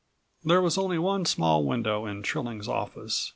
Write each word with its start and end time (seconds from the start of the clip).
4 0.41 0.49
There 0.49 0.61
was 0.63 0.79
only 0.79 0.97
one 0.97 1.25
small 1.25 1.63
window 1.63 2.07
in 2.07 2.23
Trilling's 2.23 2.67
office. 2.67 3.29